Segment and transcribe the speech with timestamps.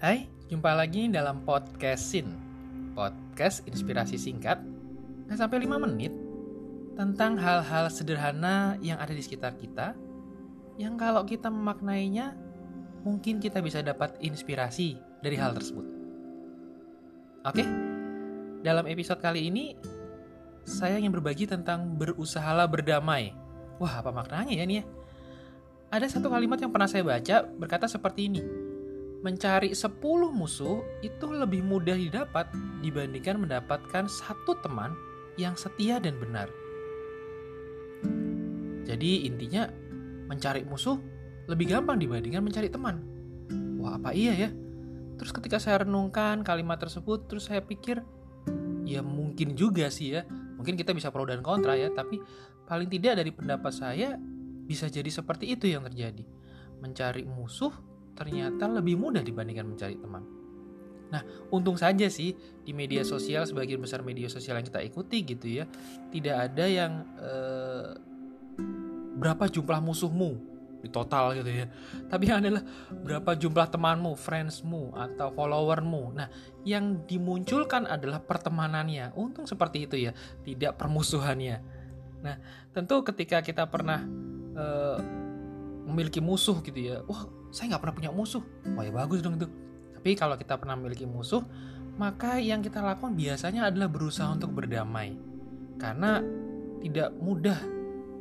[0.00, 2.32] Hai, jumpa lagi dalam podcastin
[2.96, 4.56] Podcast inspirasi singkat
[5.28, 6.08] Nggak sampai 5 menit
[6.96, 9.92] Tentang hal-hal sederhana yang ada di sekitar kita
[10.80, 12.32] Yang kalau kita memaknainya
[13.04, 15.84] Mungkin kita bisa dapat inspirasi dari hal tersebut
[17.44, 17.68] Oke,
[18.64, 19.76] dalam episode kali ini
[20.64, 23.36] Saya ingin berbagi tentang berusahalah berdamai
[23.76, 24.84] Wah, apa maknanya ya nih ya?
[25.92, 28.69] Ada satu kalimat yang pernah saya baca berkata seperti ini.
[29.20, 30.00] Mencari 10
[30.32, 32.48] musuh itu lebih mudah didapat
[32.80, 34.96] dibandingkan mendapatkan satu teman
[35.36, 36.48] yang setia dan benar.
[38.88, 39.68] Jadi intinya
[40.24, 40.96] mencari musuh
[41.52, 43.04] lebih gampang dibandingkan mencari teman.
[43.76, 44.50] Wah, apa iya ya?
[45.20, 48.00] Terus ketika saya renungkan kalimat tersebut, terus saya pikir
[48.88, 50.24] ya mungkin juga sih ya.
[50.56, 52.24] Mungkin kita bisa pro dan kontra ya, tapi
[52.64, 54.16] paling tidak dari pendapat saya
[54.64, 56.24] bisa jadi seperti itu yang terjadi.
[56.80, 60.22] Mencari musuh ternyata lebih mudah dibandingkan mencari teman.
[61.10, 65.46] Nah, untung saja sih di media sosial sebagian besar media sosial yang kita ikuti gitu
[65.62, 65.64] ya,
[66.14, 67.90] tidak ada yang eh,
[69.18, 70.38] berapa jumlah musuhmu
[70.80, 71.66] di total gitu ya.
[72.06, 72.62] Tapi yang adalah
[72.94, 76.14] berapa jumlah temanmu, friendsmu atau followermu.
[76.14, 76.30] Nah,
[76.62, 79.12] yang dimunculkan adalah pertemanannya.
[79.18, 80.14] Untung seperti itu ya,
[80.46, 81.58] tidak permusuhannya.
[82.22, 82.36] Nah,
[82.70, 84.04] tentu ketika kita pernah
[84.54, 84.98] uh,
[85.90, 88.42] memiliki musuh gitu ya wah saya nggak pernah punya musuh.
[88.78, 89.46] Wah ya bagus dong itu.
[89.94, 91.44] Tapi kalau kita pernah memiliki musuh
[92.00, 95.18] maka yang kita lakukan biasanya adalah berusaha untuk berdamai.
[95.76, 96.22] Karena
[96.80, 97.60] tidak mudah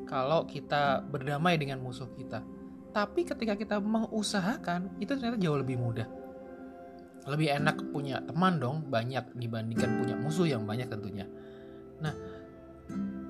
[0.03, 2.43] kalau kita berdamai dengan musuh kita.
[2.91, 6.09] Tapi ketika kita mengusahakan itu ternyata jauh lebih mudah.
[7.29, 11.29] Lebih enak punya teman dong banyak dibandingkan punya musuh yang banyak tentunya.
[12.01, 12.11] Nah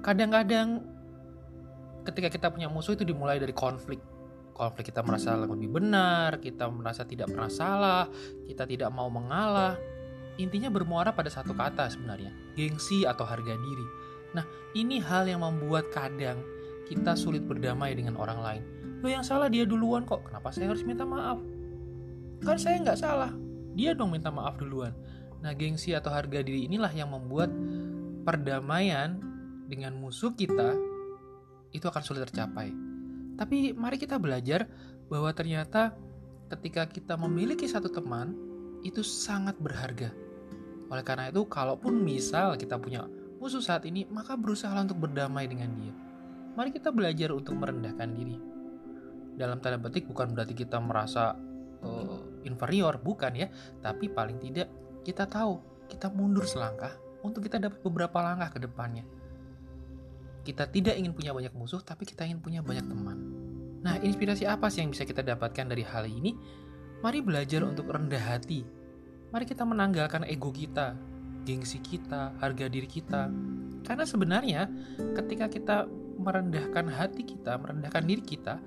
[0.01, 0.81] kadang-kadang
[2.07, 3.99] ketika kita punya musuh itu dimulai dari konflik
[4.59, 8.05] konflik kita merasa lebih benar kita merasa tidak pernah salah
[8.43, 9.79] kita tidak mau mengalah.
[10.39, 13.87] Intinya bermuara pada satu kata sebenarnya gengsi atau harga diri.
[14.35, 14.43] Nah
[14.75, 16.43] ini hal yang membuat kadang
[16.91, 18.63] kita sulit berdamai dengan orang lain.
[18.99, 21.39] Lo yang salah dia duluan kok kenapa saya harus minta maaf?
[22.43, 23.31] Kan saya nggak salah
[23.75, 24.91] dia dong minta maaf duluan.
[25.39, 27.51] Nah gengsi atau harga diri inilah yang membuat
[28.27, 29.19] perdamaian
[29.67, 30.75] dengan musuh kita
[31.75, 32.88] itu akan sulit tercapai.
[33.39, 34.67] Tapi mari kita belajar
[35.07, 35.95] bahwa ternyata
[36.51, 38.35] ketika kita memiliki satu teman
[38.83, 40.11] itu sangat berharga.
[40.91, 43.07] Oleh karena itu, kalaupun misal kita punya
[43.39, 45.95] musuh saat ini, maka berusaha untuk berdamai dengan dia.
[46.59, 48.35] Mari kita belajar untuk merendahkan diri.
[49.39, 51.31] Dalam tanda petik bukan berarti kita merasa
[51.79, 53.47] uh, inferior, bukan ya.
[53.79, 54.67] Tapi paling tidak
[55.07, 56.91] kita tahu kita mundur selangkah
[57.23, 59.07] untuk kita dapat beberapa langkah ke depannya
[60.49, 63.17] kita tidak ingin punya banyak musuh, tapi kita ingin punya banyak teman.
[63.85, 66.33] Nah, inspirasi apa sih yang bisa kita dapatkan dari hal ini?
[66.99, 68.65] Mari belajar untuk rendah hati.
[69.29, 70.97] Mari kita menanggalkan ego kita,
[71.47, 73.29] gengsi kita, harga diri kita.
[73.85, 74.67] Karena sebenarnya
[75.15, 75.77] ketika kita
[76.19, 78.59] merendahkan hati kita, merendahkan diri kita,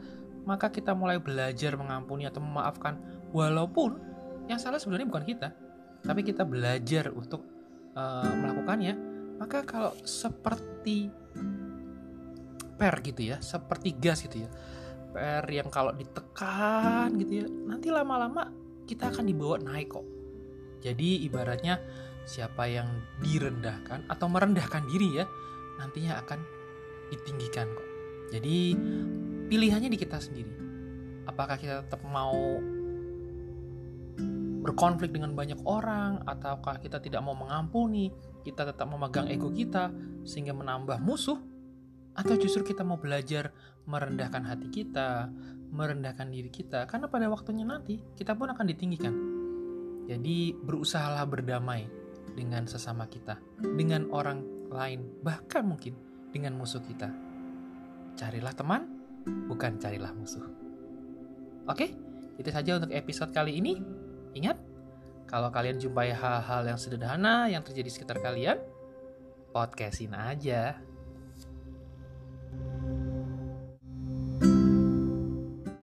[0.49, 2.99] maka kita mulai belajar mengampuni atau memaafkan
[3.31, 4.01] walaupun
[4.49, 5.49] yang salah sebenarnya bukan kita,
[6.03, 7.45] tapi kita belajar untuk
[7.95, 8.95] uh, melakukannya.
[9.39, 11.11] Maka kalau seperti
[12.77, 14.51] per gitu ya seperti gas gitu ya.
[15.13, 18.49] Per yang kalau ditekan gitu ya nanti lama-lama
[18.89, 20.07] kita akan dibawa naik kok.
[20.83, 21.79] Jadi ibaratnya
[22.27, 22.89] siapa yang
[23.23, 25.25] direndahkan atau merendahkan diri ya
[25.79, 26.41] nantinya akan
[27.13, 27.89] ditinggikan kok.
[28.33, 28.75] Jadi
[29.53, 30.55] pilihannya di kita sendiri.
[31.29, 32.59] Apakah kita tetap mau
[34.63, 38.15] berkonflik dengan banyak orang ataukah kita tidak mau mengampuni
[38.47, 39.91] kita tetap memegang ego kita
[40.23, 41.35] sehingga menambah musuh
[42.13, 43.53] atau justru kita mau belajar
[43.89, 45.33] merendahkan hati kita,
[45.73, 49.15] merendahkan diri kita, karena pada waktunya nanti kita pun akan ditinggikan.
[50.07, 51.89] Jadi berusahalah berdamai
[52.37, 55.97] dengan sesama kita, dengan orang lain, bahkan mungkin
[56.33, 57.09] dengan musuh kita.
[58.17, 58.89] Carilah teman,
[59.49, 60.45] bukan carilah musuh.
[61.65, 61.97] Oke,
[62.37, 63.81] itu saja untuk episode kali ini.
[64.37, 64.59] Ingat,
[65.29, 68.61] kalau kalian jumpai hal-hal yang sederhana yang terjadi di sekitar kalian,
[69.53, 70.92] podcastin aja.